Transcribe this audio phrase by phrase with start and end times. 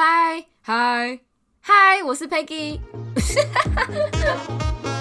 [0.00, 1.18] 嗨嗨
[1.60, 2.78] 嗨，我是 Peggy。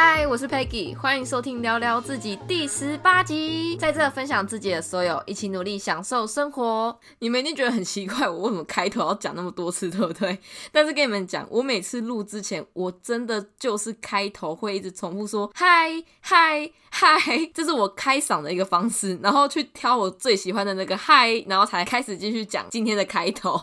[0.00, 6.96] 嗨，我是 Peggy，欢迎收听聊聊自己第十八集，在这分享自己的所有，一起努力享受生活。
[7.18, 10.38] 你们一定觉得很奇怪，我为什么开头要讲那么多次，对不对？
[10.70, 17.18] 但是跟你们讲，我每次录之前，我真的就是开头会一直重复说嗨嗨嗨，
[17.52, 23.60] 这是我开嗓的一个方式，然后去挑我最喜欢的那个嗨，然后才开始继续讲今天的开头。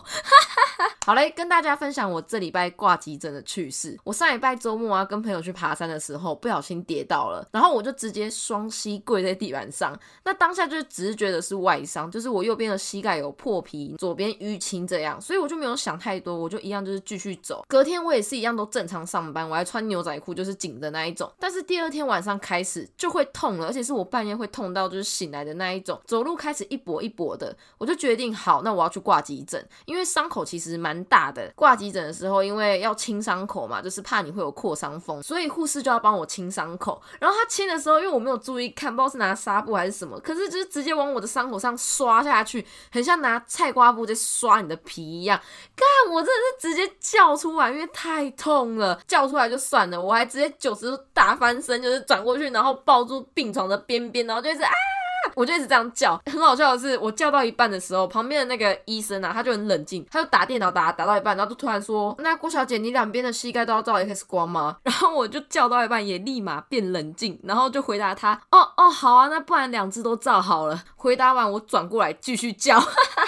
[1.06, 3.96] 好嘞，跟大家分享我这礼拜挂急诊的趣事。
[4.02, 6.34] 我上礼拜周末啊，跟朋友去爬山的时候。
[6.34, 9.96] 不小心跌倒了，然后我就直接双膝跪在地板上。
[10.24, 17.64] 那当下就是只是觉得是外伤，就是我右边的膝盖有破皮，左边淤青这样，所以我就没有想太多，我就一样就是继续走。
[17.68, 21.32] 隔天我也是一样都正常上班，我还穿牛仔裤，就是紧的那一种。
[21.38, 31.50] 但是第二天晚上开始就会痛了，而且是我半夜会痛到就是醒来的那一种，走路开始一跛一跛的，我就决定好，那我要去挂急诊，因为伤口其实蛮大的。
[31.56, 36.26] 挂急诊的时候，因为要清伤口嘛，就是怕你会有扩伤风，所以护士就要帮我。
[36.26, 45.40] 清伤口，然后他清的时候，因为我没有注意看，不知道是拿纱布还是什么，可是就是直接往我的伤口上刷下去，很像拿菜瓜布在刷你的皮一样。
[45.74, 49.00] 干，我真的是直接叫出来，因为太痛了。
[49.06, 54.70] 叫出来就算了，我还直接九十度大翻身，就是转过去，然后抱住病床的边边，然后就是啊。
[55.36, 72.82] 我就一直这样叫， 很好笑的是，我叫到一半的时候，旁边的那个医生啊，他就很冷静，他就打电脑打打到一半，然后就突然说：“那郭小姐，你两边的膝盖都要照 X 光吗？” 然后我就叫到一半，也立马变冷静，然后就回答他：“哦哦，好啊，那不然两只都照好了。”回答完，我转过来继续叫，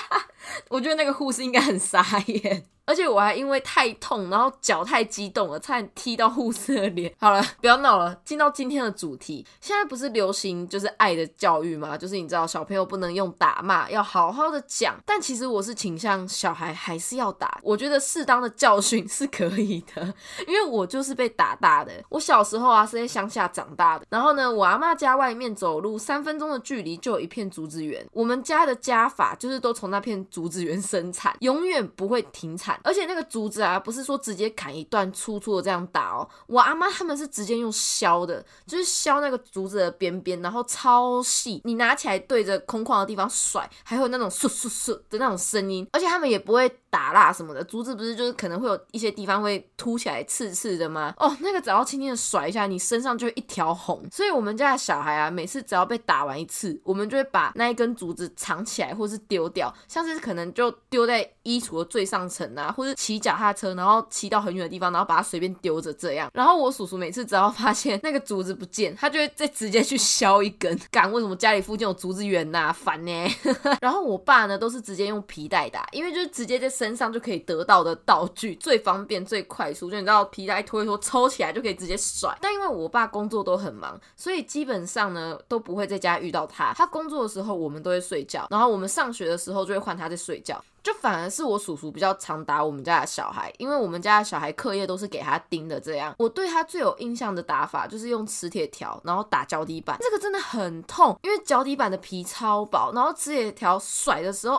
[0.71, 2.65] 我觉得那个护士应该很傻眼。
[2.89, 7.13] 而且我还因为太痛，然后脚太激动了，差点踢到护士的脸。
[7.21, 9.45] 好了，不要闹了，进到今天的主题。
[9.61, 11.99] 现在不是流行就是爱的教育吗？
[11.99, 14.97] 就是你知道小朋友不能用打骂，要好好的讲。
[15.05, 17.61] 但其实我是倾向小孩还是要打。
[17.63, 20.03] 我觉得适当的教训是可以的，
[20.47, 21.93] 因为我就是被打大的。
[22.09, 28.03] 我小时候啊是在乡下长大的，然后呢，我阿妈家外面走路三分钟的距离就有一片竹子园。
[28.13, 32.78] 我们家的家法就是都从那片竹子园生产，永远不会停产。
[32.83, 36.29] 而且那个竹子啊，不是说直接砍一段粗粗的这样打哦。
[36.47, 45.87] 我阿妈他们是直接用削的，就是削那个竹子的边边，然后超细，你拿起来对着空旷的地方甩，还有那种嗖嗖嗖的那种声音。
[45.93, 51.15] 而且他们也不会打蜡什么的，竹子不是就是可能会有一些地方会凸起来刺刺的吗？
[51.19, 54.03] 哦，那个只要轻轻的甩一下，你身上就一条红。
[54.11, 62.68] 所以我们家的小孩啊，每次只要被打完一次，我们就会把那一根竹子藏起来，或是丢掉，像是可能就丢在衣橱的最上层啊。
[62.73, 66.31] 或者骑脚踏车，然后骑到很远的地方，然后把它随便丢着这样。
[66.35, 70.79] 然后我叔叔每次只要发现那个竹子不见，他就会再直接去削一根。
[70.91, 72.73] 干，为什么家里附近有竹子园呐？
[72.73, 73.29] 烦呢。
[73.81, 79.91] 然后我爸呢，都是直接用皮带打，因为就是直接在身上就可以得到的道具，最方便、最快速。
[79.91, 82.37] 就你知道，皮带拖一拖，抽起来就可以直接甩。
[82.41, 86.73] 但因为我爸工作都很忙，所以基本上呢都不会在家遇到他。
[86.75, 90.63] 他工作的时候，我们都会睡觉，然后我们上学的时候就会换他在睡觉。
[90.81, 95.79] 就反而是我叔叔比较常打我们家的小孩，因为我们家的小孩课业都是给他盯的。
[95.79, 104.59] 这样，我对他最有印象的打法就是用磁铁条，然后打脚底板，这个真的很痛，因为脚底板的皮超薄，然后磁铁条甩的时候。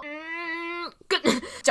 [1.08, 1.20] 跟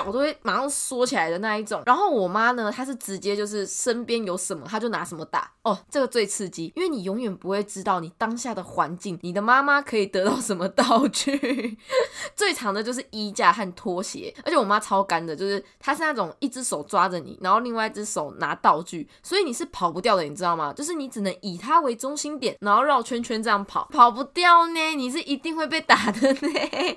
[0.09, 11.77] 脚都会马上缩起来的那一种，然后我妈呢，她是直接就是身边有什么，她就拿什么打哦，这个最刺激，因为你永远不会知道你当下的环境，你的妈妈可以得到什么道具。
[12.35, 20.73] 最长的就是衣架和拖鞋，而且我妈超干的，就是她是那种一只手抓着你，然后另外一只手拿道具，所以你是跑不掉的，你知道吗？
[20.73, 26.49] 就是你只能以她为中心点，然后绕圈圈这样跑，跑不掉呢，你是一定会被打的呢。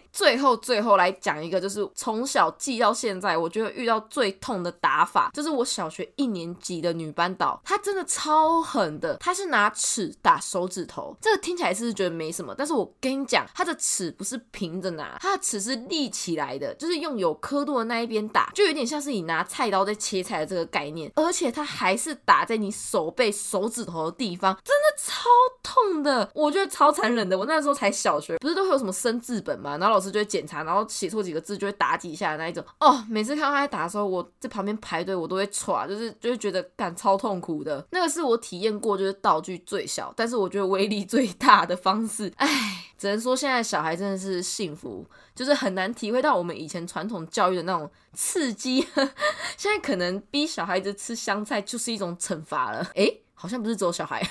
[0.11, 11.17] 最后最后来讲一个，就是从小记到现在，我觉得遇到最痛的打法，就是我小学一年级的女班导，她真的超狠的，她是拿尺打手指头。
[11.19, 12.53] 这个听起来是觉得没什么？
[12.55, 21.11] 但是我跟你讲，她的尺不是平着拿，她的尺是立起来的，就是用有刻度的那一边打，就有点像是你拿菜刀在切菜的这个概念。
[21.15, 25.27] 而且她还是打在你手背手指头的地方，真超
[25.63, 27.35] 痛的，我觉得超残忍的。
[27.35, 32.63] 我那时候才小学，不是都会有什么生字本嘛，然后老师就会检查，然后写错几个字就会打几下的那一种。
[32.79, 37.83] 哦，每次看到他在打的时候，我在旁边排队，我都会歘，就是就是觉得感超痛苦的。
[37.89, 42.31] 那个是我体验过就是道具最小，但是我觉得威力最大的方式。
[42.35, 45.03] 唉，只能说现在小孩真的是幸福，
[45.33, 48.87] 就是很难体会到我们以前传统教育的那种刺激。
[49.57, 52.91] 现在可能逼小孩子吃香菜就是一种惩罚了。
[52.93, 54.21] 诶，好像不是只有小孩。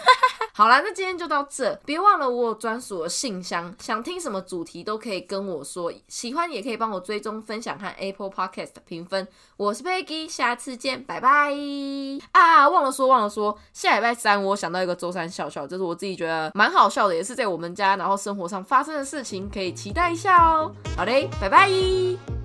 [0.53, 9.27] 好啦，那今天就到这，别忘了我有专属的信箱，想听什么主题都可以跟我说，喜欢也可以帮我追踪、分享和 Apple Podcast 评分。
[9.57, 11.53] 我是 Peggy，下次见，拜拜。
[12.33, 20.73] 啊，忘了说，忘了说，下礼拜三我想到一个周三笑笑，就是我自己觉得蛮好笑的，也是在我们家然后生活上发生的事情，可以期待一下哦。
[20.97, 22.40] 好嘞，拜拜。